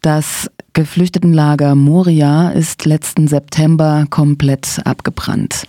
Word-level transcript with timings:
Das 0.00 0.50
Geflüchtetenlager 0.74 1.74
Moria 1.74 2.50
ist 2.50 2.84
letzten 2.84 3.26
September 3.26 4.06
komplett 4.10 4.80
abgebrannt. 4.84 5.64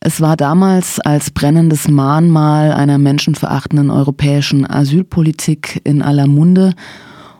Es 0.00 0.20
war 0.20 0.36
damals 0.36 0.98
als 0.98 1.30
brennendes 1.30 1.86
Mahnmal 1.86 2.72
einer 2.72 2.98
menschenverachtenden 2.98 3.90
europäischen 3.90 4.68
Asylpolitik 4.68 5.80
in 5.84 6.02
aller 6.02 6.26
Munde 6.26 6.74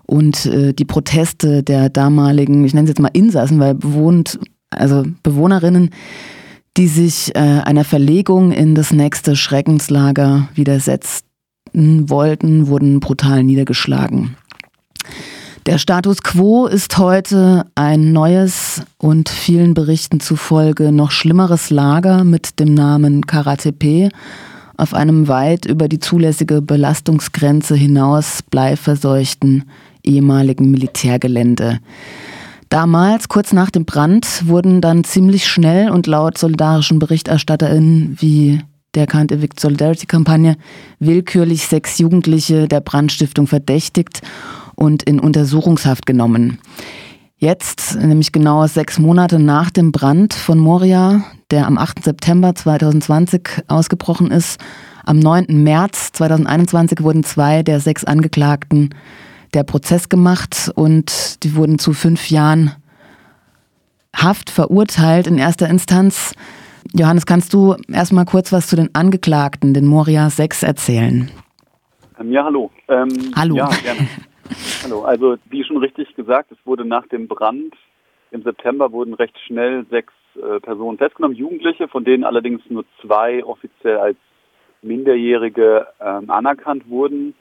und 0.06 0.46
äh, 0.46 0.72
die 0.72 0.84
Proteste 0.84 1.62
der 1.62 1.88
damaligen, 1.88 2.64
ich 2.64 2.74
nenne 2.74 2.84
es 2.84 2.90
jetzt 2.90 3.00
mal 3.00 3.10
Insassen, 3.12 3.58
weil 3.58 3.74
bewohnt, 3.74 4.38
also 4.70 5.04
Bewohnerinnen, 5.22 5.90
die 6.76 6.86
sich 6.86 7.34
äh, 7.34 7.38
einer 7.38 7.84
Verlegung 7.84 8.52
in 8.52 8.74
das 8.74 8.92
nächste 8.92 9.34
Schreckenslager 9.34 10.48
widersetzten 10.54 11.24
wollten, 11.74 12.68
wurden 12.68 13.00
brutal 13.00 13.42
niedergeschlagen. 13.42 14.36
Der 15.66 15.78
Status 15.78 16.24
quo 16.24 16.66
ist 16.66 16.98
heute 16.98 17.66
ein 17.76 18.12
neues 18.12 18.82
und 18.98 19.28
vielen 19.28 19.74
Berichten 19.74 20.18
zufolge 20.18 20.90
noch 20.90 21.12
schlimmeres 21.12 21.70
Lager 21.70 22.24
mit 22.24 22.58
dem 22.58 22.74
Namen 22.74 23.26
Karatepe 23.26 24.08
auf 24.76 24.92
einem 24.92 25.28
weit 25.28 25.64
über 25.64 25.86
die 25.86 26.00
zulässige 26.00 26.62
Belastungsgrenze 26.62 27.76
hinaus 27.76 28.42
bleiverseuchten 28.42 29.62
ehemaligen 30.02 30.68
Militärgelände. 30.72 31.78
Damals, 32.68 33.28
kurz 33.28 33.52
nach 33.52 33.70
dem 33.70 33.84
Brand, 33.84 34.48
wurden 34.48 34.80
dann 34.80 35.04
ziemlich 35.04 35.46
schnell 35.46 35.90
und 35.90 36.08
laut 36.08 36.38
solidarischen 36.38 36.98
BerichterstatterInnen 36.98 38.16
wie 38.18 38.62
der 38.96 39.06
Can't 39.06 39.32
Evict 39.32 39.60
Solidarity 39.60 40.06
Kampagne 40.06 40.56
willkürlich 40.98 41.68
sechs 41.68 41.98
Jugendliche 41.98 42.66
der 42.66 42.80
Brandstiftung 42.80 43.46
verdächtigt 43.46 44.22
und 44.82 45.04
in 45.04 45.20
Untersuchungshaft 45.20 46.06
genommen. 46.06 46.58
Jetzt, 47.36 47.96
nämlich 47.96 48.32
genau 48.32 48.66
sechs 48.66 48.98
Monate 48.98 49.38
nach 49.38 49.70
dem 49.70 49.92
Brand 49.92 50.34
von 50.34 50.58
Moria, 50.58 51.22
der 51.52 51.68
am 51.68 51.78
8. 51.78 52.02
September 52.02 52.52
2020 52.52 53.62
ausgebrochen 53.68 54.32
ist, 54.32 54.60
am 55.06 55.20
9. 55.20 55.62
März 55.62 56.10
2021 56.14 57.00
wurden 57.00 57.22
zwei 57.22 57.62
der 57.62 57.78
sechs 57.78 58.02
Angeklagten 58.02 58.90
der 59.54 59.62
Prozess 59.62 60.08
gemacht 60.08 60.72
und 60.74 61.44
die 61.44 61.54
wurden 61.54 61.78
zu 61.78 61.92
fünf 61.92 62.30
Jahren 62.30 62.72
Haft 64.16 64.50
verurteilt 64.50 65.28
in 65.28 65.38
erster 65.38 65.68
Instanz. 65.68 66.34
Johannes, 66.92 67.24
kannst 67.24 67.54
du 67.54 67.76
erstmal 67.86 68.24
kurz 68.24 68.52
was 68.52 68.66
zu 68.66 68.74
den 68.74 68.92
Angeklagten, 68.94 69.74
den 69.74 69.86
Moria 69.86 70.28
6, 70.28 70.64
erzählen? 70.64 71.30
Ja, 72.24 72.44
hallo. 72.44 72.70
Ähm, 72.88 73.32
hallo. 73.36 73.56
Ja, 73.56 73.70
gerne. 73.82 74.08
Hallo, 74.84 75.02
also 75.02 75.36
wie 75.46 75.64
schon 75.64 75.78
richtig 75.78 76.14
gesagt, 76.14 76.52
es 76.52 76.58
wurde 76.64 76.84
nach 76.84 77.06
dem 77.06 77.28
Brand 77.28 77.74
im 78.32 78.42
September 78.42 78.92
wurden 78.92 79.14
recht 79.14 79.38
schnell 79.46 79.84
sechs 79.90 80.12
äh, 80.36 80.58
Personen 80.60 80.98
festgenommen, 80.98 81.36
Jugendliche, 81.36 81.86
von 81.86 82.04
denen 82.04 82.24
allerdings 82.24 82.62
nur 82.70 82.84
zwei 83.00 83.44
offiziell 83.44 83.98
als 83.98 84.16
Minderjährige 84.80 85.86
ähm, 86.00 86.30
anerkannt 86.30 86.88
wurden. 86.88 87.34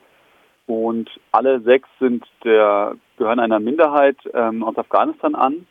Und 0.68 1.10
alle 1.32 1.62
sechs 1.62 1.88
sind 2.00 2.26
der, 2.44 2.96
gehören 3.18 3.40
einer 3.40 3.60
Minderheit 3.60 4.18
ähm, 4.34 4.64
aus 4.64 4.78
Afghanistan 4.78 5.34
an. 5.34 5.66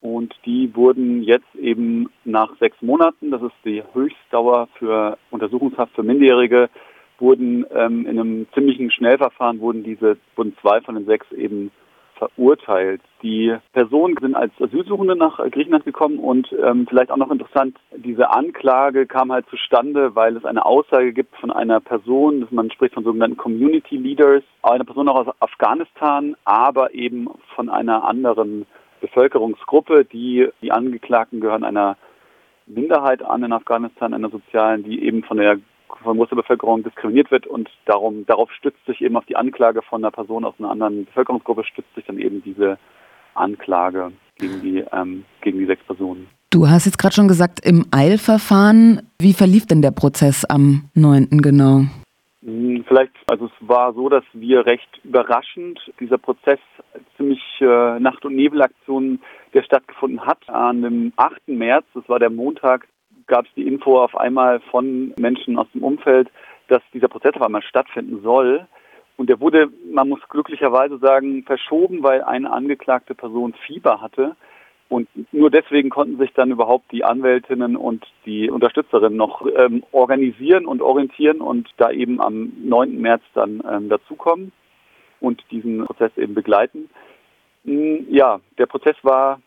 Und 0.00 0.34
die 0.44 0.74
wurden 0.74 1.22
jetzt 1.22 1.54
eben 1.54 2.10
nach 2.24 2.56
sechs 2.58 2.76
Monaten, 2.82 3.30
das 3.30 3.42
ist 3.42 3.54
die 3.64 3.84
Höchstdauer 3.92 4.68
für 4.78 5.16
Untersuchungshaft 5.30 5.94
für 5.94 6.02
Minderjährige, 6.02 6.68
wurden 7.18 7.64
ähm, 7.74 8.06
in 8.06 8.18
einem 8.18 8.46
ziemlichen 8.54 8.90
Schnellverfahren 8.90 9.60
wurden 9.60 9.84
diese 9.84 10.16
wurden 10.36 10.56
zwei 10.60 10.80
von 10.80 10.94
den 10.94 11.06
sechs 11.06 11.30
eben 11.32 11.70
verurteilt. 12.22 13.00
Die 13.22 13.56
Personen 13.72 14.16
sind 14.20 14.36
als 14.36 14.52
Asylsuchende 14.60 15.16
nach 15.16 15.38
Griechenland 15.50 15.84
gekommen 15.84 16.18
und 16.18 16.48
ähm, 16.52 16.86
vielleicht 16.88 17.10
auch 17.10 17.16
noch 17.16 17.30
interessant, 17.30 17.76
diese 17.96 18.30
Anklage 18.30 19.06
kam 19.06 19.32
halt 19.32 19.46
zustande, 19.48 20.14
weil 20.14 20.36
es 20.36 20.44
eine 20.44 20.64
Aussage 20.64 21.12
gibt 21.12 21.34
von 21.36 21.50
einer 21.50 21.80
Person, 21.80 22.46
man 22.50 22.70
spricht 22.70 22.94
von 22.94 23.04
sogenannten 23.04 23.36
Community 23.36 23.96
Leaders, 23.96 24.44
einer 24.62 24.84
Person 24.84 25.08
auch 25.08 25.26
aus 25.26 25.34
Afghanistan, 25.40 26.36
aber 26.44 26.94
eben 26.94 27.28
von 27.56 27.68
einer 27.68 28.04
anderen 28.04 28.66
Bevölkerungsgruppe. 29.00 30.04
Die, 30.04 30.48
die 30.62 30.70
Angeklagten 30.70 31.40
gehören 31.40 31.64
einer 31.64 31.96
Minderheit 32.66 33.22
an 33.24 33.42
in 33.42 33.52
Afghanistan, 33.52 34.14
einer 34.14 34.30
sozialen, 34.30 34.84
die 34.84 35.04
eben 35.04 35.24
von 35.24 35.38
der 35.38 35.58
von 36.02 36.16
großer 36.16 36.36
Bevölkerung 36.36 36.82
diskriminiert 36.82 37.30
wird 37.30 37.46
und 37.46 37.68
darum, 37.86 38.26
darauf 38.26 38.50
stützt 38.52 38.84
sich 38.86 39.00
eben 39.02 39.16
auf 39.16 39.26
die 39.26 39.36
Anklage 39.36 39.82
von 39.82 40.02
einer 40.02 40.10
Person 40.10 40.44
aus 40.44 40.54
einer 40.58 40.70
anderen 40.70 41.04
Bevölkerungsgruppe, 41.06 41.64
stützt 41.64 41.94
sich 41.94 42.04
dann 42.06 42.18
eben 42.18 42.42
diese 42.42 42.78
Anklage 43.34 44.12
gegen 44.38 44.60
die, 44.60 44.84
ähm, 44.92 45.24
gegen 45.40 45.58
die 45.58 45.66
sechs 45.66 45.84
Personen. 45.84 46.28
Du 46.50 46.68
hast 46.68 46.84
jetzt 46.84 46.98
gerade 46.98 47.14
schon 47.14 47.28
gesagt, 47.28 47.60
im 47.64 47.86
Eilverfahren, 47.92 49.08
wie 49.18 49.32
verlief 49.32 49.66
denn 49.66 49.80
der 49.80 49.90
Prozess 49.90 50.44
am 50.44 50.90
9. 50.94 51.40
genau? 51.40 51.84
Hm, 52.44 52.84
vielleicht, 52.86 53.12
also 53.30 53.46
es 53.46 53.52
war 53.68 53.94
so, 53.94 54.08
dass 54.08 54.24
wir 54.32 54.66
recht 54.66 55.00
überraschend 55.04 55.80
dieser 56.00 56.18
Prozess 56.18 56.58
ziemlich 57.16 57.40
äh, 57.60 57.98
Nacht- 58.00 58.24
und 58.24 58.34
Nebelaktionen, 58.34 59.22
der 59.54 59.62
stattgefunden 59.62 60.20
hat. 60.26 60.46
An 60.48 60.82
dem 60.82 61.12
8. 61.16 61.48
März, 61.48 61.86
das 61.94 62.08
war 62.08 62.18
der 62.18 62.30
Montag, 62.30 62.86
gab 63.32 63.46
es 63.46 63.54
die 63.54 63.66
Info 63.66 63.98
auf 63.98 64.14
einmal 64.14 64.60
von 64.60 65.14
Menschen 65.18 65.58
aus 65.58 65.66
dem 65.72 65.82
Umfeld, 65.82 66.28
dass 66.68 66.82
dieser 66.92 67.08
Prozess 67.08 67.32
auf 67.34 67.40
einmal 67.40 67.62
stattfinden 67.62 68.20
soll. 68.22 68.66
Und 69.16 69.30
der 69.30 69.40
wurde, 69.40 69.70
man 69.90 70.10
muss 70.10 70.20
glücklicherweise 70.28 70.98
sagen, 70.98 71.42
verschoben, 71.44 72.02
weil 72.02 72.22
eine 72.22 72.52
angeklagte 72.52 73.14
Person 73.14 73.54
Fieber 73.66 74.02
hatte. 74.02 74.36
Und 74.90 75.08
nur 75.32 75.50
deswegen 75.50 75.88
konnten 75.88 76.18
sich 76.18 76.34
dann 76.34 76.50
überhaupt 76.50 76.92
die 76.92 77.04
Anwältinnen 77.04 77.74
und 77.74 78.04
die 78.26 78.50
Unterstützerinnen 78.50 79.16
noch 79.16 79.46
ähm, 79.56 79.82
organisieren 79.92 80.66
und 80.66 80.82
orientieren 80.82 81.40
und 81.40 81.70
da 81.78 81.90
eben 81.90 82.20
am 82.20 82.52
9. 82.62 83.00
März 83.00 83.22
dann 83.32 83.62
ähm, 83.66 83.88
dazukommen 83.88 84.52
und 85.20 85.42
diesen 85.50 85.86
Prozess 85.86 86.14
eben 86.18 86.34
begleiten. 86.34 86.90
Hm, 87.64 88.08
ja, 88.10 88.40
der 88.58 88.66
Prozess 88.66 88.96
war 89.00 89.40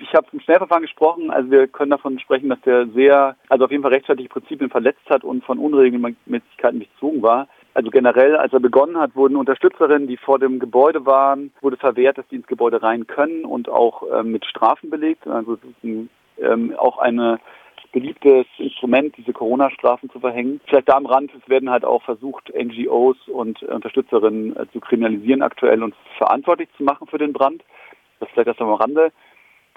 ich 0.00 0.14
habe 0.14 0.26
vom 0.28 0.40
Schnellverfahren 0.40 0.82
gesprochen, 0.82 1.30
also 1.30 1.50
wir 1.50 1.66
können 1.66 1.90
davon 1.90 2.18
sprechen, 2.18 2.48
dass 2.48 2.60
der 2.62 2.86
sehr, 2.88 3.36
also 3.48 3.64
auf 3.64 3.70
jeden 3.70 3.82
Fall 3.82 3.92
rechtsstaatliche 3.92 4.28
Prinzipien 4.28 4.70
verletzt 4.70 5.08
hat 5.08 5.24
und 5.24 5.44
von 5.44 5.58
Unregelmäßigkeiten 5.58 6.80
durchzogen 6.80 7.22
war. 7.22 7.48
Also 7.74 7.90
generell, 7.90 8.36
als 8.36 8.52
er 8.52 8.60
begonnen 8.60 8.98
hat, 8.98 9.14
wurden 9.14 9.36
Unterstützerinnen, 9.36 10.08
die 10.08 10.16
vor 10.16 10.38
dem 10.38 10.58
Gebäude 10.58 11.06
waren, 11.06 11.52
wurde 11.60 11.76
verwehrt, 11.76 12.18
dass 12.18 12.26
die 12.28 12.36
ins 12.36 12.46
Gebäude 12.46 12.82
rein 12.82 13.06
können 13.06 13.44
und 13.44 13.68
auch 13.68 14.02
ähm, 14.12 14.32
mit 14.32 14.44
Strafen 14.46 14.90
belegt. 14.90 15.26
Also 15.26 15.58
ein, 15.84 16.08
ähm, 16.38 16.74
auch 16.76 16.98
ein 16.98 17.38
beliebtes 17.92 18.46
Instrument, 18.58 19.16
diese 19.16 19.32
Corona-Strafen 19.32 20.10
zu 20.10 20.20
verhängen. 20.20 20.60
Vielleicht 20.66 20.88
da 20.88 20.94
am 20.94 21.06
Rand, 21.06 21.30
es 21.34 21.48
werden 21.48 21.70
halt 21.70 21.84
auch 21.84 22.02
versucht, 22.02 22.52
NGOs 22.54 23.16
und 23.28 23.62
Unterstützerinnen 23.62 24.56
äh, 24.56 24.66
zu 24.72 24.80
kriminalisieren 24.80 25.42
aktuell 25.42 25.82
und 25.82 25.94
verantwortlich 26.16 26.68
zu 26.76 26.82
machen 26.82 27.06
für 27.06 27.18
den 27.18 27.32
Brand. 27.32 27.62
Das 28.20 28.28
vielleicht 28.30 28.48
erst 28.48 28.60
am 28.60 28.72
Rande. 28.72 29.12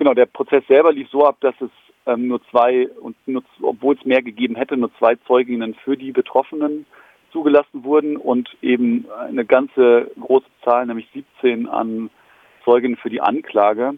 Genau, 0.02 0.16
der 0.16 0.26
Prozess 0.26 0.64
selber 0.68 0.92
lief 0.92 1.10
so 1.12 1.28
ab, 1.28 1.38
dass 1.42 1.54
es 1.62 1.70
ähm, 2.08 2.28
nur 2.28 2.42
zwei, 2.50 2.90
und 3.02 3.16
nur, 3.28 3.44
obwohl 3.62 3.96
es 3.96 4.04
mehr 4.04 4.24
gegeben 4.24 4.56
hätte, 4.56 4.76
nur 4.76 4.92
zwei 4.98 5.14
Zeuginnen 5.28 5.76
für 5.76 5.96
die 5.96 6.12
Betroffenen 6.12 6.88
zugelassen 7.32 7.84
wurden 7.84 8.18
und 8.18 8.50
eben 8.64 9.06
eine 9.12 9.46
ganze 9.46 10.10
große 10.20 10.48
Zahl, 10.64 10.88
nämlich 10.88 11.08
17 11.14 11.68
an 11.68 12.10
Zeuginnen 12.66 12.98
für 12.98 13.12
die 13.12 13.22
Anklage. 13.22 13.94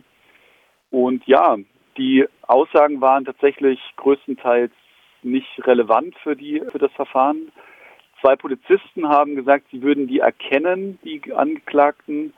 Und 0.91 1.25
ja, 1.25 1.55
die 1.97 2.25
Aussagen 2.41 2.99
waren 2.99 3.23
tatsächlich 3.23 3.79
größtenteils 3.95 4.73
nicht 5.21 5.65
relevant 5.65 6.17
für 6.21 6.35
die, 6.35 6.61
für 6.69 6.79
das 6.79 6.91
Verfahren. 6.91 7.49
Zwei 8.19 8.35
Polizisten 8.35 9.07
haben 9.07 9.35
gesagt, 9.37 9.67
sie 9.71 9.81
würden 9.81 10.07
die 10.07 10.19
erkennen, 10.19 10.99
die 11.05 11.31
Angeklagten, 11.31 12.33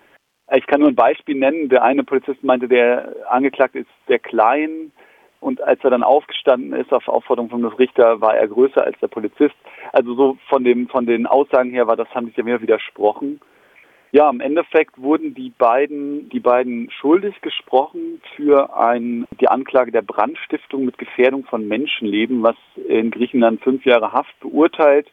ich 0.53 0.67
kann 0.67 0.81
nur 0.81 0.89
ein 0.89 0.95
Beispiel 0.95 1.35
nennen. 1.35 1.69
Der 1.69 1.83
eine 1.83 2.03
Polizist 2.03 2.43
meinte, 2.43 2.67
der 2.67 3.15
Angeklagte 3.29 3.79
ist 3.79 3.89
sehr 4.07 4.19
klein 4.19 4.91
und 5.39 5.61
als 5.61 5.83
er 5.83 5.89
dann 5.89 6.03
aufgestanden 6.03 6.73
ist 6.73 6.91
auf 6.91 7.07
Aufforderung 7.07 7.61
des 7.61 7.77
Richter, 7.79 8.21
war 8.21 8.35
er 8.35 8.47
größer 8.47 8.83
als 8.83 8.97
der 8.99 9.07
Polizist. 9.07 9.55
Also 9.91 10.15
so 10.15 10.37
von 10.49 10.63
dem 10.63 10.87
von 10.87 11.05
den 11.05 11.25
Aussagen 11.25 11.71
her 11.71 11.87
war 11.87 11.95
das 11.95 12.09
haben 12.13 12.27
sich 12.27 12.37
ja 12.37 12.43
mehr 12.43 12.61
widersprochen. 12.61 13.39
Ja, 14.11 14.29
im 14.29 14.39
Endeffekt 14.39 15.01
wurden 15.01 15.33
die 15.33 15.49
beiden 15.49 16.29
die 16.29 16.39
beiden 16.39 16.89
schuldig 16.91 17.41
gesprochen 17.41 18.21
für 18.35 18.75
ein 18.77 19.25
die 19.41 19.47
Anklage 19.47 19.91
der 19.91 20.03
Brandstiftung 20.03 20.85
mit 20.85 20.97
Gefährdung 20.97 21.43
von 21.45 21.67
Menschenleben, 21.67 22.41
was 22.43 22.55
in 22.87 23.11
Griechenland 23.11 23.61
fünf 23.61 23.83
Jahre 23.83 24.13
Haft 24.13 24.39
beurteilt 24.39 25.07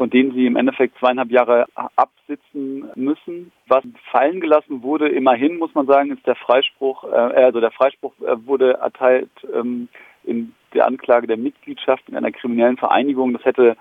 von 0.00 0.08
denen 0.08 0.32
sie 0.32 0.46
im 0.46 0.56
Endeffekt 0.56 0.98
zweieinhalb 0.98 1.30
Jahre 1.30 1.66
absitzen 1.74 2.88
müssen. 2.94 3.52
Was 3.68 3.84
fallen 4.10 4.40
gelassen 4.40 4.82
wurde, 4.82 5.10
immerhin 5.10 5.58
muss 5.58 5.74
man 5.74 5.86
sagen, 5.86 6.10
ist 6.10 6.26
der 6.26 6.36
Freispruch, 6.36 7.04
äh, 7.04 7.16
also 7.44 7.60
der 7.60 7.70
Freispruch 7.70 8.14
äh, 8.22 8.34
wurde 8.46 8.78
erteilt 8.78 9.28
ähm, 9.54 9.88
in 10.24 10.54
der 10.72 10.86
Anklage 10.86 11.26
der 11.26 11.36
Mitgliedschaft 11.36 12.08
in 12.08 12.16
einer 12.16 12.32
kriminellen 12.32 12.78
Vereinigung. 12.78 13.34
Das 13.34 13.44
hätte 13.44 13.76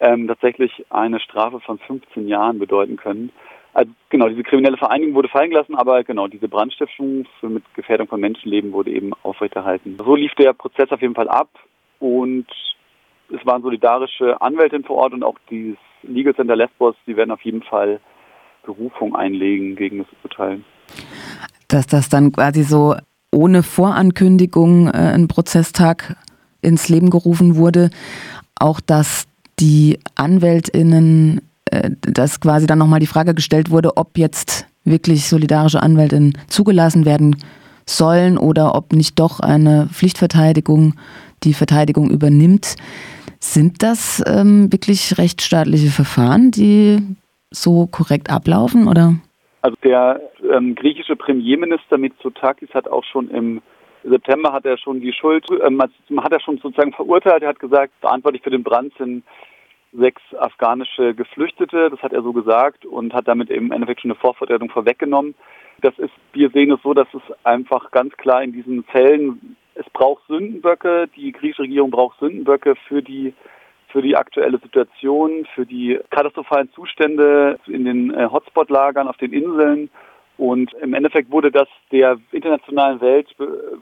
ähm, 0.00 0.28
tatsächlich 0.28 0.86
eine 0.88 1.20
Strafe 1.20 1.60
von 1.60 1.78
15 1.78 2.26
Jahren 2.26 2.58
bedeuten 2.58 2.96
können. 2.96 3.30
Also 3.74 3.92
genau, 4.08 4.30
diese 4.30 4.44
kriminelle 4.44 4.78
Vereinigung 4.78 5.14
wurde 5.14 5.28
fallen 5.28 5.50
gelassen, 5.50 5.74
aber 5.74 6.04
genau, 6.04 6.26
diese 6.26 6.48
Brandstiftung 6.48 7.26
mit 7.42 7.74
Gefährdung 7.74 8.08
von 8.08 8.20
Menschenleben 8.20 8.72
wurde 8.72 8.92
eben 8.92 9.12
aufrechterhalten. 9.24 9.98
So 10.02 10.14
lief 10.14 10.32
der 10.36 10.54
Prozess 10.54 10.90
auf 10.90 11.02
jeden 11.02 11.14
Fall 11.14 11.28
ab 11.28 11.50
und 11.98 12.46
es 13.32 13.44
waren 13.46 13.62
solidarische 13.62 14.40
Anwältin 14.40 14.84
vor 14.84 14.96
Ort 14.96 15.12
und 15.12 15.22
auch 15.22 15.36
dieses 15.50 15.78
Legal 16.02 16.34
Center 16.34 16.56
Lesbos, 16.56 16.94
die 17.06 17.16
werden 17.16 17.30
auf 17.30 17.42
jeden 17.42 17.62
Fall 17.62 18.00
Berufung 18.64 19.14
einlegen 19.14 19.76
gegen 19.76 19.98
das 19.98 20.06
Urteil. 20.22 20.60
Dass 21.68 21.86
das 21.86 22.08
dann 22.08 22.32
quasi 22.32 22.62
so 22.62 22.94
ohne 23.32 23.62
Vorankündigung 23.62 24.88
äh, 24.88 25.12
ein 25.14 25.28
Prozesstag 25.28 26.16
ins 26.62 26.88
Leben 26.88 27.10
gerufen 27.10 27.56
wurde, 27.56 27.90
auch 28.58 28.80
dass 28.80 29.26
die 29.58 29.98
Anwältinnen, 30.16 31.40
äh, 31.66 31.90
dass 32.00 32.40
quasi 32.40 32.66
dann 32.66 32.78
nochmal 32.78 33.00
die 33.00 33.06
Frage 33.06 33.34
gestellt 33.34 33.70
wurde, 33.70 33.96
ob 33.96 34.18
jetzt 34.18 34.66
wirklich 34.84 35.28
solidarische 35.28 35.82
Anwältinnen 35.82 36.36
zugelassen 36.48 37.04
werden 37.04 37.36
sollen 37.86 38.38
oder 38.38 38.74
ob 38.74 38.92
nicht 38.92 39.18
doch 39.18 39.40
eine 39.40 39.88
Pflichtverteidigung 39.92 40.94
die 41.42 41.54
Verteidigung 41.54 42.10
übernimmt. 42.10 42.76
Sind 43.42 43.82
das 43.82 44.22
ähm, 44.26 44.72
wirklich 44.72 45.18
rechtsstaatliche 45.18 45.90
Verfahren, 45.90 46.50
die 46.50 46.98
so 47.50 47.86
korrekt 47.86 48.30
ablaufen 48.30 48.86
oder? 48.86 49.14
Also 49.62 49.76
der 49.82 50.20
ähm, 50.52 50.74
griechische 50.74 51.16
Premierminister 51.16 51.98
Mitsotakis 51.98 52.70
hat 52.74 52.88
auch 52.88 53.04
schon 53.04 53.28
im 53.30 53.60
September 54.04 54.52
hat 54.52 54.64
er 54.64 54.78
schon 54.78 55.00
die 55.00 55.12
Schuld, 55.12 55.46
ähm, 55.62 55.80
hat 55.82 56.32
er 56.32 56.40
schon 56.40 56.58
sozusagen 56.58 56.92
verurteilt. 56.92 57.42
Er 57.42 57.50
hat 57.50 57.58
gesagt, 57.58 57.92
verantwortlich 58.00 58.42
für 58.42 58.50
den 58.50 58.62
Brand 58.62 58.92
sind 58.98 59.24
sechs 59.92 60.22
afghanische 60.38 61.14
Geflüchtete. 61.14 61.90
Das 61.90 62.00
hat 62.00 62.12
er 62.12 62.22
so 62.22 62.32
gesagt 62.32 62.86
und 62.86 63.12
hat 63.12 63.28
damit 63.28 63.50
im 63.50 63.72
Endeffekt 63.72 64.00
schon 64.00 64.10
eine 64.10 64.20
Vorvertretung 64.20 64.70
vorweggenommen. 64.70 65.34
Das 65.82 65.98
ist, 65.98 66.12
wir 66.32 66.50
sehen 66.50 66.72
es 66.72 66.80
so, 66.82 66.94
dass 66.94 67.08
es 67.12 67.22
einfach 67.44 67.90
ganz 67.90 68.14
klar 68.16 68.42
in 68.42 68.52
diesen 68.52 68.84
Fällen, 68.84 69.56
es 69.74 69.88
braucht 69.90 70.26
Sündenböcke. 70.28 71.08
Die 71.16 71.32
griechische 71.32 71.62
Regierung 71.62 71.90
braucht 71.90 72.18
Sündenböcke 72.18 72.76
für 72.88 73.02
die 73.02 73.34
für 73.90 74.02
die 74.02 74.16
aktuelle 74.16 74.58
Situation, 74.58 75.46
für 75.54 75.66
die 75.66 75.98
katastrophalen 76.10 76.70
Zustände 76.72 77.58
in 77.66 77.84
den 77.84 78.14
äh, 78.14 78.28
Hotspot-Lagern 78.30 79.08
auf 79.08 79.16
den 79.16 79.32
Inseln. 79.32 79.90
Und 80.38 80.72
im 80.74 80.94
Endeffekt 80.94 81.30
wurde 81.30 81.50
das 81.50 81.68
der 81.92 82.18
internationalen 82.32 83.00
Welt 83.02 83.28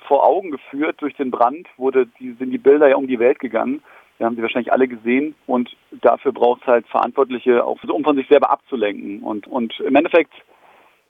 vor 0.09 0.27
Augen 0.27 0.51
geführt. 0.51 0.97
Durch 0.99 1.15
den 1.15 1.31
Brand 1.31 1.69
wurde 1.77 2.09
die, 2.19 2.33
sind 2.33 2.51
die 2.51 2.59
Bilder 2.59 2.89
ja 2.89 2.97
um 2.97 3.07
die 3.07 3.21
Welt 3.21 3.39
gegangen. 3.39 3.81
Wir 4.17 4.27
haben 4.27 4.35
sie 4.35 4.43
wahrscheinlich 4.43 4.73
alle 4.73 4.89
gesehen. 4.89 5.37
Und 5.47 5.77
dafür 5.93 6.33
braucht 6.33 6.63
es 6.63 6.67
halt 6.67 6.89
Verantwortliche, 6.89 7.65
auch 7.65 7.79
um 7.85 8.03
von 8.03 8.17
sich 8.17 8.27
selber 8.27 8.51
abzulenken. 8.51 9.23
Und, 9.23 9.47
und 9.47 9.79
im 9.79 9.95
Endeffekt, 9.95 10.33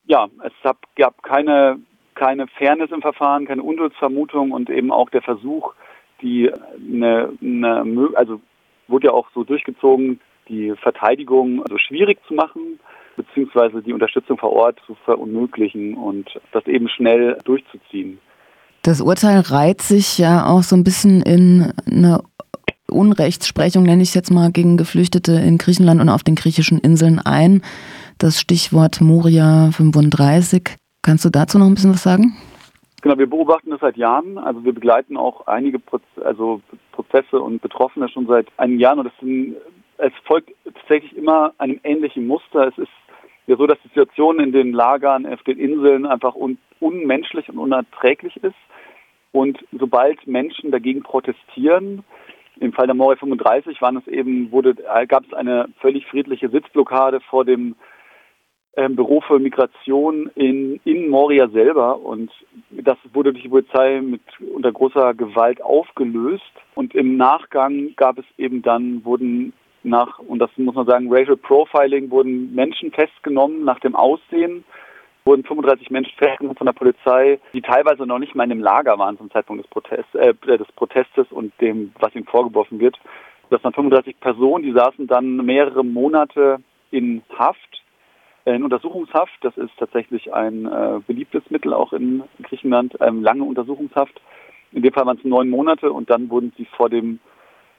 ja, 0.05 0.29
es 0.45 0.53
gab 0.97 1.23
keine, 1.23 1.81
keine 2.19 2.47
Fairness 2.49 2.91
im 2.91 3.00
Verfahren, 3.00 3.47
keine 3.47 3.62
Unduldsvermutung 3.62 4.50
und 4.50 4.69
eben 4.70 4.91
auch 4.91 5.09
der 5.11 5.23
Versuch, 5.23 5.75
die 6.20 6.50
eine, 6.53 7.32
eine 7.41 8.11
also 8.15 8.41
wurde 8.88 9.06
ja 9.06 9.12
auch 9.12 9.29
so 9.35 9.44
durchgezogen, 9.44 10.20
die 10.49 10.75
Verteidigung 10.82 11.62
also 11.62 11.79
schwierig 11.79 12.19
zu 12.26 12.35
machen, 12.35 12.81
beziehungsweise 13.17 13.82
die 13.82 13.93
Unterstützung 13.93 14.38
vor 14.38 14.53
Ort 14.53 14.81
zu 14.87 14.97
verunmöglichen 15.05 15.94
und 15.94 16.29
das 16.53 16.67
eben 16.67 16.88
schnell 16.88 17.38
durchzuziehen. 17.44 18.19
Das 18.82 19.00
Urteil 19.00 19.41
reiht 19.41 19.82
sich 19.82 20.19
ja 20.19 20.47
auch 20.47 20.62
so 20.62 20.75
ein 20.75 20.85
bisschen 20.85 21.23
in 21.23 21.73
eine 21.87 22.20
Unrechtssprechung, 22.91 23.82
nenne 23.82 24.03
ich 24.03 24.09
es 24.09 24.15
jetzt 24.15 24.31
mal, 24.31 24.50
gegen 24.50 24.76
Geflüchtete 24.76 25.32
in 25.32 25.59
Griechenland 25.59 26.00
und 26.00 26.09
auf 26.09 26.23
den 26.23 26.37
griechischen 26.37 26.79
Inseln 26.79 27.19
ein. 27.19 27.62
Das 28.17 28.41
Stichwort 28.41 29.00
Moria 29.00 29.70
35. 29.73 30.76
Kannst 31.03 31.25
du 31.25 31.31
dazu 31.31 31.59
noch 31.59 31.67
ein 31.67 31.75
bisschen 31.75 31.93
was 31.93 32.03
sagen? 32.03 32.37
Genau, 33.03 33.17
wir 33.17 33.29
beobachten 33.29 33.71
das 33.71 33.81
seit 33.81 33.97
Jahren. 33.97 34.39
Also 34.39 34.65
wir 34.65 34.73
begleiten 34.73 35.17
auch 35.17 35.47
einige 35.47 35.79
Proz 35.79 36.03
also 36.25 36.61
Prozesse 36.93 37.41
und 37.41 37.62
Betroffene 37.62 38.09
schon 38.09 38.27
seit 38.27 38.49
einigen 38.56 38.81
Jahren. 38.81 38.99
Und 38.99 39.06
es, 39.06 39.12
sind, 39.21 39.56
es 39.99 40.12
folgt 40.25 40.50
tatsächlich 40.65 41.17
immer 41.17 41.53
einem 41.59 41.79
ähnlichen 41.85 42.27
Muster. 42.27 42.69
Es 42.69 42.79
ist 42.79 42.91
ja 43.47 43.56
so, 43.56 43.67
dass 43.67 43.79
die 43.85 43.89
Situation 43.89 44.41
in 44.41 44.53
den 44.53 44.73
Lagern 44.73 45.27
auf 45.27 45.43
den 45.45 45.59
Inseln 45.59 46.06
einfach 46.06 46.35
un 46.35 46.59
unmenschlich 46.81 47.49
und 47.49 47.59
unerträglich 47.59 48.37
ist. 48.37 48.55
Und 49.33 49.59
sobald 49.73 50.27
Menschen 50.27 50.71
dagegen 50.71 51.03
protestieren, 51.03 52.05
im 52.61 52.73
Fall 52.73 52.87
der 52.87 52.94
Moria 52.94 53.17
35 53.17 53.81
waren 53.81 53.97
es 53.97 54.06
eben, 54.06 54.51
wurde, 54.51 54.75
gab 55.06 55.25
es 55.25 55.33
eine 55.33 55.69
völlig 55.81 56.06
friedliche 56.06 56.49
Sitzblockade 56.49 57.21
vor 57.21 57.44
dem 57.44 57.77
ähm, 58.79 58.95
Büro 58.95 59.21
für 59.21 59.41
Migration 59.41 60.31
in, 60.37 60.79
in 60.85 61.09
Moria 61.09 61.49
selber. 61.49 61.99
Und 61.99 62.31
das 62.71 62.97
wurde 63.13 63.33
durch 63.33 63.43
die 63.43 63.49
Polizei 63.49 64.01
mit 64.01 64.23
unter 64.55 64.71
großer 64.71 65.15
Gewalt 65.15 65.61
aufgelöst. 65.61 66.45
Und 66.77 66.95
im 66.95 67.17
Nachgang 67.17 67.97
gab 67.97 68.19
es 68.19 68.25
eben 68.37 68.63
dann 68.63 69.05
wurden 69.05 69.53
nach 69.83 70.19
und 70.21 70.39
das 70.39 70.51
muss 70.57 70.75
man 70.75 70.87
sagen 70.87 71.13
Racial 71.13 71.37
Profiling 71.37 72.11
wurden 72.11 72.55
Menschen 72.55 72.93
festgenommen 72.93 73.65
nach 73.65 73.81
dem 73.81 73.97
Aussehen. 73.97 74.65
Wurden 75.25 75.45
35 75.45 75.91
Menschen 75.91 76.17
festgenommen 76.17 76.57
von 76.57 76.67
der 76.67 76.73
Polizei, 76.73 77.39
die 77.53 77.63
teilweise 77.63 78.07
noch 78.07 78.19
nicht 78.19 78.35
mal 78.35 78.45
in 78.45 78.51
dem 78.51 78.63
Lager 78.63 78.97
waren 78.99 79.19
zum 79.19 79.31
Zeitpunkt 79.31 79.65
des, 79.65 79.71
Protest, 79.71 80.15
äh, 80.15 80.35
des 80.47 80.71
Protestes 80.77 81.27
und 81.31 81.53
dem, 81.61 81.93
was 81.99 82.15
ihnen 82.15 82.27
vorgeworfen 82.27 82.79
wird. 82.79 82.97
Das 83.51 83.63
waren 83.65 83.75
35 83.75 84.21
Personen, 84.21 84.63
die 84.63 84.73
saßen 84.73 85.07
dann 85.07 85.37
mehrere 85.45 85.85
Monate 85.85 86.59
in 86.91 87.23
Haft 87.37 87.78
in 88.44 88.62
Untersuchungshaft. 88.62 89.37
Das 89.43 89.56
ist 89.56 89.73
tatsächlich 89.79 90.32
ein 90.32 90.67
äh, 90.67 91.00
beliebtes 91.06 91.43
Mittel 91.50 91.73
auch 91.73 91.93
in 91.93 92.23
Griechenland. 92.43 92.96
Ähm, 93.00 93.23
lange 93.23 93.44
Untersuchungshaft. 93.44 94.20
In 94.73 94.82
dem 94.82 94.93
Fall 94.93 95.06
waren 95.06 95.19
es 95.19 95.25
neun 95.25 95.49
Monate 95.49 95.93
und 95.93 96.11
dann 96.11 96.31
wurden 96.31 96.52
sie 96.56 96.67
vor 96.76 96.90
dem 96.90 97.20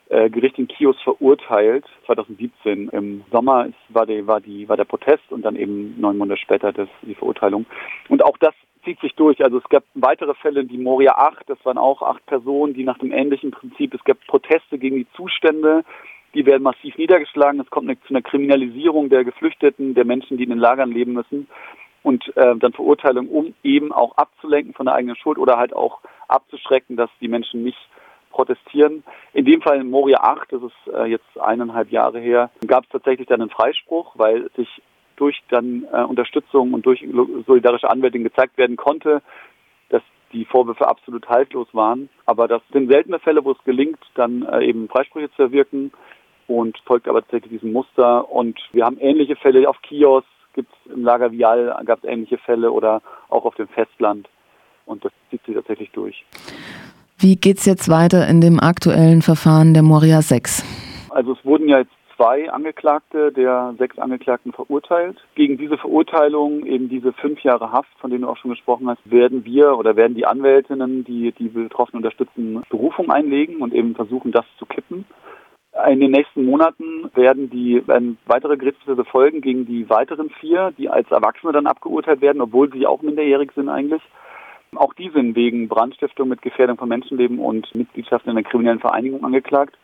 äh, 0.10 0.30
Gericht 0.30 0.58
in 0.58 0.68
Kios 0.68 1.00
verurteilt. 1.04 1.86
2017 2.06 2.90
im 2.90 3.24
Sommer 3.32 3.68
war, 3.90 4.06
die, 4.06 4.26
war, 4.26 4.42
die, 4.42 4.68
war 4.68 4.78
der 4.78 4.86
Protest 4.86 5.32
und 5.32 5.44
dann 5.44 5.56
eben 5.56 6.00
neun 6.00 6.18
Monate 6.18 6.42
später 6.42 6.72
das, 6.72 6.90
die 7.04 7.16
Verurteilung. 7.16 7.66
Und 8.08 8.24
auch 8.24 8.38
das 8.40 8.54
zieht 8.84 9.00
sich 9.02 9.14
durch. 9.16 9.44
Also 9.44 9.58
es 9.58 9.70
gab 9.70 9.84
weitere 9.94 10.34
Fälle, 10.36 10.66
die 10.66 10.78
Moria 10.78 11.14
8, 11.16 11.50
das 11.50 11.64
waren 11.64 11.78
auch 11.78 12.02
acht 12.02 12.26
Personen, 12.26 12.74
die 12.74 12.84
nach 12.84 12.98
dem 12.98 13.12
ähnlichen 13.12 13.52
Prinzip, 13.52 13.94
es 13.94 14.04
gab 14.04 14.18
Proteste 14.28 14.80
gegen 14.80 14.96
die 14.96 15.08
Zustände 15.16 15.84
die 16.34 16.46
werden 16.46 16.64
massiv 16.64 16.98
niedergeschlagen. 16.98 17.60
Es 17.60 17.70
kommt 17.70 17.88
zu 18.06 18.14
einer 18.14 18.22
Kriminalisierung 18.22 19.10
der 19.10 19.24
Geflüchteten, 19.24 19.94
der 19.94 20.06
Menschen, 20.06 20.38
die 20.38 20.44
in 20.44 20.50
den 20.50 20.60
Lagern 20.60 20.92
leben 20.92 21.14
müssen. 21.14 21.48
Und 22.02 22.26
äh, 22.38 22.56
dann 22.56 22.74
Verurteilung, 22.74 23.28
um 23.28 23.54
eben 23.64 23.92
auch 23.92 24.16
abzulenken 24.18 24.74
von 24.74 24.86
der 24.86 24.96
eigenen 24.96 25.18
Schuld 25.18 25.38
oder 25.38 25.58
halt 25.58 25.76
auch 25.76 26.00
abzuschrecken, 26.28 26.96
dass 26.96 27.10
die 27.20 27.28
Menschen 27.28 27.64
nicht 27.64 27.78
protestieren. 28.30 29.04
In 29.34 29.46
dem 29.46 29.62
Fall 29.62 29.82
in 29.82 29.90
Moria 29.90 30.20
8, 30.22 30.54
das 30.54 30.64
ist 30.64 30.94
äh, 30.94 31.06
jetzt 31.06 31.40
eineinhalb 31.40 31.92
Jahre 31.92 32.20
her, 32.20 32.52
gab 32.68 32.86
es 32.86 32.90
tatsächlich 32.90 33.28
dann 33.28 33.42
einen 33.42 33.50
Freispruch, 33.50 34.14
weil 34.18 34.50
sich 34.56 34.82
durch 35.18 35.42
dann 35.50 35.86
äh, 35.92 36.04
Unterstützung 36.04 36.74
und 36.74 36.86
durch 36.86 37.06
solidarische 37.46 37.90
Anwältin 37.90 38.24
gezeigt 38.24 38.58
werden 38.58 38.78
konnte, 38.78 39.22
dass 39.90 40.02
die 40.32 40.46
Vorwürfe 40.46 40.88
absolut 40.88 41.28
haltlos 41.28 41.68
waren. 41.74 42.08
Aber 42.26 42.48
das 42.48 42.62
sind 42.72 42.90
seltene 42.90 43.20
Fälle, 43.20 43.44
wo 43.44 43.52
es 43.52 43.64
gelingt, 43.66 44.00
dann 44.16 44.44
äh, 44.44 44.66
eben 44.66 44.88
Freisprüche 44.88 45.32
zu 45.32 45.44
erwirken 45.44 45.92
und 46.50 46.78
folgt 46.86 47.08
aber 47.08 47.22
tatsächlich 47.22 47.52
diesem 47.52 47.72
Muster. 47.72 48.30
Und 48.32 48.60
wir 48.74 48.84
haben 48.84 48.98
ähnliche 49.00 49.36
Fälle 49.36 49.70
auf 49.70 49.80
Kios, 49.84 50.24
gibt 50.54 50.74
es 50.86 50.94
im 50.94 51.04
Lager 51.04 51.32
Vial, 51.32 51.80
gab 51.86 52.04
es 52.04 52.10
ähnliche 52.10 52.40
Fälle 52.40 52.72
oder 52.72 53.02
auch 53.30 53.46
auf 53.46 53.56
dem 53.56 53.68
Festland. 53.68 54.28
Und 54.86 55.06
das 55.06 55.12
zieht 55.30 55.46
sich 55.46 55.54
tatsächlich 55.54 55.92
durch. 55.92 56.26
Wie 57.20 57.36
geht 57.36 57.60
es 57.60 57.66
jetzt 57.66 57.88
weiter 57.88 58.28
in 58.28 58.42
dem 58.42 58.60
aktuellen 58.60 59.22
Verfahren 59.22 59.76
der 59.76 59.84
Moria 59.84 60.22
6? 60.24 60.66
Also 61.12 61.34
es 61.34 61.46
wurden 61.46 61.70
ja 61.70 61.80
jetzt 61.80 61.92
zwei 62.16 62.52
Angeklagte 62.52 63.32
der 63.32 63.76
sechs 63.78 64.00
Angeklagten 64.00 64.52
verurteilt. 64.52 65.18
Gegen 65.36 65.58
diese 65.58 65.78
Verurteilung, 65.78 66.66
eben 66.66 66.90
diese 66.90 67.14
fünf 67.14 67.42
Jahre 67.44 67.72
Haft, 67.72 67.92
von 68.00 68.10
denen 68.10 68.24
du 68.24 68.30
auch 68.30 68.38
schon 68.38 68.52
gesprochen 68.52 68.90
hast, 68.90 69.00
werden 69.10 69.46
wir 69.46 69.78
oder 69.78 69.96
werden 69.96 70.16
die 70.16 70.26
Anwältinnen, 70.26 71.06
die 71.06 71.32
die 71.32 71.50
Betroffenen 71.50 72.04
unterstützen, 72.04 72.64
Berufung 72.70 73.12
einlegen 73.12 73.62
und 73.62 73.74
eben 73.74 73.94
versuchen, 73.96 74.32
das 74.32 74.46
zu 74.58 74.66
kippen. 74.66 75.06
In 75.88 76.00
den 76.00 76.12
nächsten 76.12 76.46
Monaten 76.46 77.10
werden 77.14 77.50
die 77.50 77.88
werden 77.88 78.18
weitere 78.26 78.58
Gerichtsprozesse 78.58 79.06
folgen 79.06 79.42
gegen 79.42 79.66
die 79.66 79.90
weiteren 79.90 80.30
vier, 80.30 80.74
die 80.78 80.90
als 80.90 81.10
Erwachsene 81.12 81.54
dann 81.54 81.68
abgeurteilt 81.68 82.22
werden, 82.22 82.42
obwohl 82.42 82.72
sie 82.72 82.86
auch 82.86 83.02
minderjährig 83.02 83.52
sind 83.56 83.70
eigentlich. 83.70 84.02
Auch 84.76 84.94
die 84.94 85.10
sind 85.10 85.36
wegen 85.36 85.68
Brandstiftung 85.68 86.30
mit 86.30 86.42
Gefährdung 86.42 86.78
von 86.78 86.90
Menschenleben 86.90 87.40
und 87.40 87.74
Mitgliedschaft 87.74 88.26
in 88.26 88.32
einer 88.32 88.44
kriminellen 88.44 88.80
Vereinigung 88.80 89.24
angeklagt. 89.24 89.78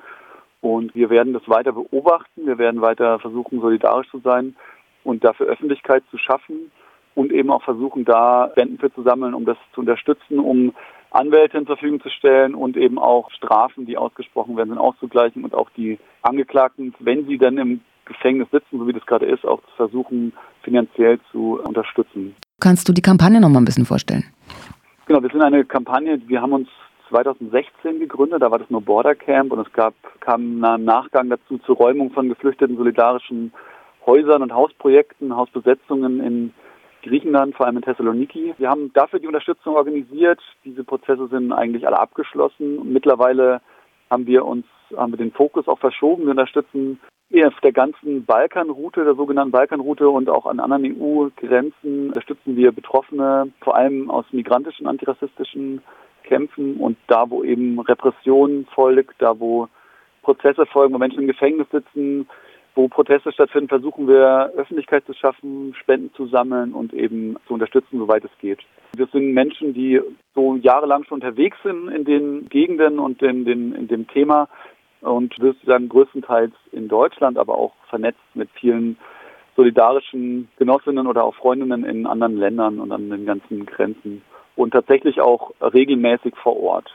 Und 0.62 0.94
wir 0.96 1.10
werden 1.10 1.34
das 1.34 1.48
weiter 1.48 1.72
beobachten. 1.72 2.46
Wir 2.46 2.58
werden 2.58 2.82
weiter 2.82 3.20
versuchen, 3.20 3.62
solidarisch 3.62 4.10
zu 4.10 4.20
sein 4.20 4.56
und 5.04 5.24
dafür 5.24 5.48
Öffentlichkeit 5.48 6.04
zu 6.12 6.18
schaffen 6.18 6.72
und 7.16 7.32
eben 7.32 7.52
auch 7.52 7.64
versuchen, 7.64 8.06
da 8.06 8.50
Spenden 8.52 8.80
für 8.80 8.94
zu 8.94 9.04
sammeln, 9.04 9.34
um 9.34 9.46
das 9.46 9.58
zu 9.74 9.82
unterstützen, 9.82 10.40
um 10.40 10.74
Anwälte 11.16 11.58
zur 11.60 11.78
Verfügung 11.78 12.02
zu 12.02 12.10
stellen 12.10 12.56
und 12.56 12.76
eben 12.78 13.00
auch 13.00 13.32
Strafen, 13.32 13.86
die 13.86 13.98
ausgesprochen 13.98 14.58
werden, 14.58 14.70
sind 14.70 14.78
auszugleichen 14.78 15.44
und 15.44 15.54
auch 15.54 15.70
die 15.78 15.98
Angeklagten, 16.22 16.94
wenn 17.00 17.26
sie 17.26 17.38
dann 17.38 17.58
im 17.58 17.82
Gefängnis 18.06 18.50
sitzen, 18.52 18.80
so 18.80 18.88
wie 18.88 18.94
das 18.94 19.06
gerade 19.06 19.26
ist, 19.26 19.46
auch 19.46 19.62
zu 19.62 19.76
versuchen, 19.78 20.34
finanziell 20.62 21.20
zu 21.32 21.60
unterstützen. 21.64 22.36
Kannst 22.60 22.88
du 22.88 22.94
die 22.94 23.02
Kampagne 23.02 23.40
noch 23.40 23.50
mal 23.50 23.60
ein 23.60 23.66
bisschen 23.66 23.86
vorstellen? 23.86 24.26
Genau, 25.08 25.22
wir 25.22 25.30
sind 25.30 25.42
eine 25.42 25.66
Kampagne, 25.66 26.22
wir 26.28 26.42
haben 26.42 26.54
uns 26.54 26.68
2016 27.10 28.00
gegründet, 28.00 28.42
da 28.42 28.52
war 28.52 28.60
das 28.60 28.70
nur 28.70 28.82
Border 28.82 29.16
Camp 29.16 29.52
und 29.52 29.66
es 29.66 29.72
gab, 29.74 29.94
kam 30.20 30.64
ein 30.64 30.84
Nachgang 30.84 31.30
dazu 31.30 31.58
zur 31.60 31.78
Räumung 31.78 32.12
von 32.12 32.30
geflüchteten 32.30 32.78
solidarischen 32.78 33.54
Häusern 34.06 34.42
und 34.42 34.54
Hausprojekten, 34.54 35.36
Hausbesetzungen 35.36 36.20
in 36.20 36.54
Griechenland, 37.06 37.56
vor 37.56 37.66
allem 37.66 37.78
in 37.78 37.84
Thessaloniki. 37.84 38.56
Wir 38.58 38.70
haben 38.70 38.92
dafür 38.94 39.20
die 39.20 39.28
Unterstützung 39.28 39.76
organisiert. 39.76 40.40
Diese 40.64 40.84
Prozesse 40.84 41.28
sind 41.28 41.54
eigentlich 41.54 41.86
alle 41.88 42.00
abgeschlossen. 42.00 42.92
mittlerweile 42.92 43.62
haben 44.10 44.28
wir 44.28 44.46
uns, 44.46 44.66
haben 44.96 45.14
wir 45.14 45.18
den 45.18 45.32
Fokus 45.32 45.68
auch 45.68 45.80
verschoben. 45.80 46.24
Wir 46.24 46.32
unterstützen 46.32 47.00
auf 47.46 47.60
der 47.62 47.74
ganzen 47.74 48.24
Balkanroute, 48.26 49.04
der 49.04 49.16
sogenannten 49.16 49.52
Balkanroute 49.52 50.08
und 50.08 50.30
auch 50.30 50.46
an 50.46 50.60
anderen 50.60 50.86
EU-Grenzen 50.86 52.08
unterstützen 52.08 52.56
wir 52.56 52.72
Betroffene, 52.72 53.52
vor 53.62 53.76
allem 53.76 54.10
aus 54.10 54.26
migrantischen, 54.32 54.88
antirassistischen 54.88 55.82
Kämpfen 56.24 56.78
und 56.78 56.98
da, 57.08 57.30
wo 57.30 57.44
eben 57.44 57.80
Repression 57.80 58.68
folgt, 58.74 59.16
da, 59.20 59.40
wo 59.40 59.68
Prozesse 60.22 60.66
folgen, 60.66 60.94
wo 60.94 60.98
Menschen 60.98 61.22
im 61.22 61.28
Gefängnis 61.28 61.68
sitzen, 61.72 62.28
wo 62.76 62.90
Proteste 62.90 63.32
stattfinden, 63.32 63.70
versuchen 63.70 64.08
wir 64.08 64.52
Öffentlichkeit 64.58 65.06
zu 65.06 65.14
schaffen, 65.14 65.74
Spenden 65.82 66.14
zu 66.14 66.28
sammeln 66.28 66.74
und 66.74 66.94
eben 66.94 67.38
zu 67.48 67.54
unterstützen, 67.54 67.98
soweit 67.98 68.26
es 68.26 68.32
geht. 68.40 68.60
Wir 68.96 69.08
sind 69.08 69.34
Menschen, 69.34 69.74
die 69.74 70.02
so 70.36 70.56
jahrelang 70.58 71.06
schon 71.06 71.22
unterwegs 71.22 71.58
sind 71.64 71.88
in 71.88 72.04
den 72.04 72.50
Gegenden 72.50 73.00
und 73.00 73.22
in, 73.22 73.46
den, 73.46 73.74
in 73.74 73.88
dem 73.88 74.08
Thema 74.08 74.50
und 75.02 75.34
wir 75.40 75.56
sind 75.66 75.90
größtenteils 75.90 76.54
in 76.72 76.88
Deutschland, 76.88 77.38
aber 77.38 77.58
auch 77.58 77.74
vernetzt 77.90 78.20
mit 78.34 78.50
vielen 78.60 78.98
solidarischen 79.56 80.50
Genossinnen 80.58 81.08
oder 81.08 81.24
auch 81.24 81.36
Freundinnen 81.36 81.86
in 81.86 82.06
anderen 82.06 82.38
Ländern 82.38 82.80
und 82.80 82.92
an 82.92 83.10
den 83.10 83.26
ganzen 83.26 83.66
Grenzen 83.66 84.22
und 84.56 84.72
tatsächlich 84.72 85.22
auch 85.22 85.52
regelmäßig 85.62 86.36
vor 86.36 86.58
Ort. 86.62 86.94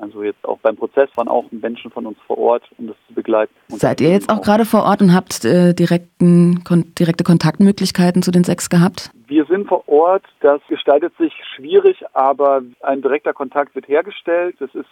Also 0.00 0.22
jetzt 0.22 0.44
auch 0.46 0.58
beim 0.58 0.76
Prozess 0.76 1.10
waren 1.16 1.28
auch 1.28 1.44
Menschen 1.50 1.90
von 1.90 2.06
uns 2.06 2.16
vor 2.26 2.38
Ort, 2.38 2.62
um 2.78 2.86
das 2.86 2.96
zu 3.06 3.14
begleiten. 3.14 3.52
Seid 3.68 4.00
ihr 4.00 4.10
jetzt 4.10 4.30
auch 4.30 4.40
gerade 4.40 4.64
vor 4.64 4.84
Ort 4.84 5.02
und 5.02 5.14
habt 5.14 5.44
äh, 5.44 5.74
direkten, 5.74 6.64
kon 6.64 6.94
direkte 6.98 7.22
Kontaktmöglichkeiten 7.22 8.22
zu 8.22 8.30
den 8.30 8.44
sechs 8.44 8.70
gehabt? 8.70 9.10
Wir 9.26 9.44
sind 9.44 9.68
vor 9.68 9.86
Ort. 9.88 10.24
Das 10.40 10.60
gestaltet 10.68 11.12
sich 11.18 11.32
schwierig, 11.54 12.02
aber 12.14 12.62
ein 12.80 13.02
direkter 13.02 13.34
Kontakt 13.34 13.74
wird 13.74 13.88
hergestellt. 13.88 14.60
Es 14.60 14.74
ist 14.74 14.88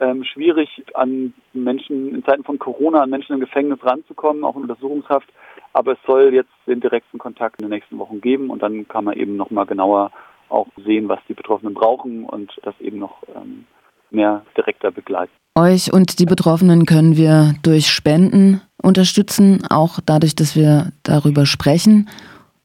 ähm, 0.00 0.24
schwierig, 0.24 0.82
an 0.94 1.34
Menschen 1.52 2.14
in 2.14 2.24
Zeiten 2.24 2.44
von 2.44 2.58
Corona, 2.58 3.02
an 3.02 3.10
Menschen 3.10 3.34
im 3.34 3.40
Gefängnis 3.40 3.78
ranzukommen, 3.82 4.44
auch 4.44 4.56
in 4.56 4.62
Untersuchungshaft. 4.62 5.28
Aber 5.74 5.92
es 5.92 5.98
soll 6.06 6.32
jetzt 6.32 6.52
den 6.66 6.80
direkten 6.80 7.18
Kontakt 7.18 7.60
in 7.60 7.66
den 7.66 7.76
nächsten 7.76 7.98
Wochen 7.98 8.20
geben 8.20 8.48
und 8.48 8.62
dann 8.62 8.88
kann 8.88 9.04
man 9.04 9.14
eben 9.14 9.36
nochmal 9.36 9.66
genauer 9.66 10.10
auch 10.48 10.68
sehen, 10.82 11.08
was 11.08 11.20
die 11.28 11.34
Betroffenen 11.34 11.74
brauchen 11.74 12.24
und 12.24 12.58
das 12.62 12.74
eben 12.80 12.98
noch 12.98 13.22
ähm, 13.34 13.66
mehr 14.10 14.42
direkter 14.56 14.90
begleiten. 14.90 15.32
Euch 15.54 15.92
und 15.92 16.20
die 16.20 16.26
Betroffenen 16.26 16.86
können 16.86 17.16
wir 17.16 17.54
durch 17.62 17.88
Spenden 17.88 18.60
unterstützen, 18.80 19.62
auch 19.68 19.98
dadurch, 20.04 20.36
dass 20.36 20.54
wir 20.54 20.92
darüber 21.02 21.46
sprechen 21.46 22.08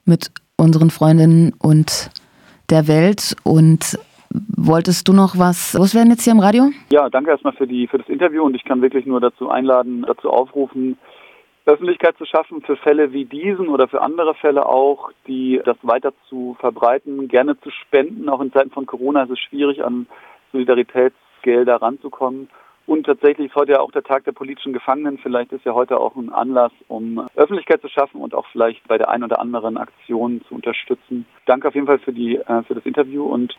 mit 0.05 0.31
unseren 0.57 0.91
Freundinnen 0.91 1.53
und 1.59 2.11
der 2.69 2.87
Welt. 2.87 3.35
Und 3.43 3.97
wolltest 4.55 5.07
du 5.07 5.13
noch 5.13 5.37
was 5.37 5.73
loswerden 5.73 6.11
jetzt 6.11 6.23
hier 6.23 6.33
im 6.33 6.39
Radio? 6.39 6.69
Ja, 6.91 7.09
danke 7.09 7.31
erstmal 7.31 7.53
für, 7.53 7.67
die, 7.67 7.87
für 7.87 7.97
das 7.97 8.09
Interview 8.09 8.43
und 8.43 8.55
ich 8.55 8.63
kann 8.63 8.81
wirklich 8.81 9.05
nur 9.05 9.19
dazu 9.19 9.49
einladen, 9.49 10.05
dazu 10.07 10.29
aufrufen, 10.29 10.97
Öffentlichkeit 11.65 12.17
zu 12.17 12.25
schaffen 12.25 12.61
für 12.61 12.75
Fälle 12.75 13.13
wie 13.13 13.25
diesen 13.25 13.69
oder 13.69 13.87
für 13.87 14.01
andere 14.01 14.35
Fälle 14.35 14.65
auch, 14.65 15.11
die 15.27 15.61
das 15.63 15.77
weiter 15.81 16.13
zu 16.27 16.57
verbreiten, 16.59 17.29
gerne 17.29 17.59
zu 17.61 17.69
spenden. 17.71 18.27
Auch 18.27 18.41
in 18.41 18.51
Zeiten 18.51 18.69
von 18.69 18.85
Corona 18.85 19.23
ist 19.23 19.31
es 19.31 19.39
schwierig, 19.39 19.83
an 19.83 20.07
Solidaritätsgelder 21.43 21.81
ranzukommen. 21.81 22.49
Und 22.85 23.05
tatsächlich 23.05 23.47
ist 23.47 23.55
heute 23.55 23.73
ja 23.73 23.79
auch 23.79 23.91
der 23.91 24.03
Tag 24.03 24.25
der 24.25 24.33
politischen 24.33 24.73
Gefangenen. 24.73 25.17
Vielleicht 25.17 25.53
ist 25.53 25.63
ja 25.63 25.73
heute 25.73 25.97
auch 25.97 26.17
ein 26.17 26.29
Anlass, 26.29 26.73
um 26.89 27.25
Öffentlichkeit 27.35 27.79
zu 27.81 27.87
schaffen 27.87 28.19
und 28.19 28.33
auch 28.33 28.45
vielleicht 28.51 28.85
bei 28.89 28.97
der 28.97 29.09
einen 29.09 29.23
oder 29.23 29.39
anderen 29.39 29.77
Aktion 29.77 30.41
zu 30.49 30.55
unterstützen. 30.55 31.25
Danke 31.45 31.69
auf 31.69 31.75
jeden 31.75 31.87
Fall 31.87 31.99
für, 31.99 32.11
die, 32.11 32.35
äh, 32.35 32.63
für 32.63 32.75
das 32.75 32.85
Interview 32.85 33.23
und 33.23 33.55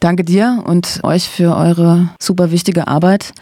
danke 0.00 0.24
dir 0.24 0.64
und 0.66 1.00
euch 1.04 1.28
für 1.28 1.56
eure 1.56 2.08
super 2.18 2.50
wichtige 2.50 2.88
Arbeit. 2.88 3.32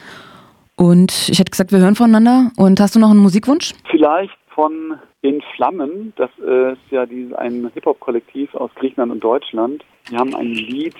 Und 0.76 1.30
ich 1.30 1.38
hätte 1.38 1.50
gesagt, 1.50 1.72
wir 1.72 1.78
hören 1.78 1.96
voneinander. 1.96 2.52
Und 2.58 2.78
hast 2.78 2.94
du 2.94 3.00
noch 3.00 3.10
einen 3.10 3.18
Musikwunsch? 3.20 3.72
Vielleicht 3.90 4.36
von 4.54 4.98
In 5.22 5.40
Flammen. 5.56 6.12
Das 6.16 6.30
ist 6.38 6.90
ja 6.90 7.02
ein 7.38 7.70
Hip-Hop-Kollektiv 7.72 8.54
aus 8.54 8.70
Griechenland 8.74 9.10
und 9.10 9.24
Deutschland. 9.24 9.84
Wir 10.10 10.18
haben 10.18 10.34
ein 10.36 10.52
Lied, 10.52 10.94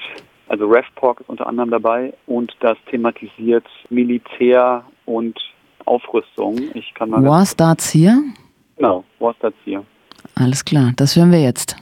also 0.49 0.67
RevPork 0.67 1.21
ist 1.21 1.29
unter 1.29 1.47
anderem 1.47 1.71
dabei 1.71 2.15
und 2.27 2.55
das 2.61 2.77
thematisiert 2.91 3.67
Militär 3.91 4.85
und 5.05 5.39
Aufrüstung. 5.85 6.59
Ich 6.75 6.93
kann 6.95 7.11
mal 7.11 7.25
War 7.25 7.47
Starts 7.47 7.91
hier? 7.91 8.23
Genau, 8.77 9.05
War 9.19 9.35
Starts 9.35 9.57
hier. 9.65 9.85
Alles 10.35 10.65
klar, 10.65 10.93
das 10.97 11.17
hören 11.17 11.33
wir 11.33 11.41
jetzt. 11.41 11.77